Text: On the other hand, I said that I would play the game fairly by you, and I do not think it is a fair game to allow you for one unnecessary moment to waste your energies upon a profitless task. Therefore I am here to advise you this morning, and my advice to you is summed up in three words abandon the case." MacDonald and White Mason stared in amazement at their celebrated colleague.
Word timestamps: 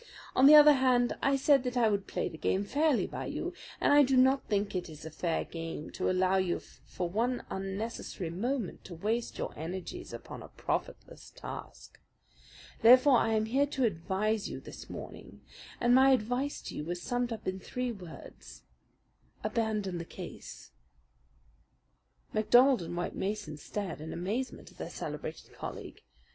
On 0.35 0.47
the 0.47 0.55
other 0.55 0.73
hand, 0.73 1.15
I 1.21 1.35
said 1.35 1.61
that 1.61 1.77
I 1.77 1.87
would 1.87 2.07
play 2.07 2.27
the 2.27 2.35
game 2.39 2.65
fairly 2.65 3.05
by 3.05 3.27
you, 3.27 3.53
and 3.79 3.93
I 3.93 4.01
do 4.01 4.17
not 4.17 4.47
think 4.47 4.73
it 4.75 4.89
is 4.89 5.05
a 5.05 5.11
fair 5.11 5.45
game 5.45 5.91
to 5.91 6.09
allow 6.09 6.37
you 6.37 6.59
for 6.87 7.07
one 7.07 7.45
unnecessary 7.51 8.31
moment 8.31 8.83
to 8.85 8.95
waste 8.95 9.37
your 9.37 9.53
energies 9.55 10.11
upon 10.11 10.41
a 10.41 10.47
profitless 10.47 11.29
task. 11.29 11.99
Therefore 12.81 13.17
I 13.19 13.33
am 13.33 13.45
here 13.45 13.67
to 13.67 13.83
advise 13.85 14.49
you 14.49 14.59
this 14.59 14.89
morning, 14.89 15.41
and 15.79 15.93
my 15.93 16.09
advice 16.13 16.63
to 16.63 16.75
you 16.75 16.89
is 16.89 16.99
summed 17.03 17.31
up 17.31 17.47
in 17.47 17.59
three 17.59 17.91
words 17.91 18.63
abandon 19.43 19.99
the 19.99 20.03
case." 20.03 20.71
MacDonald 22.33 22.81
and 22.81 22.97
White 22.97 23.13
Mason 23.15 23.55
stared 23.55 24.01
in 24.01 24.13
amazement 24.13 24.71
at 24.71 24.79
their 24.79 24.89
celebrated 24.89 25.53
colleague. 25.53 26.01